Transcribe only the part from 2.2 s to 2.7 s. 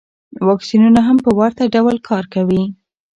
کوي.